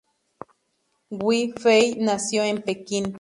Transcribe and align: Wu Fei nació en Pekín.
Wu 1.11 1.51
Fei 1.59 1.95
nació 1.99 2.41
en 2.43 2.63
Pekín. 2.63 3.05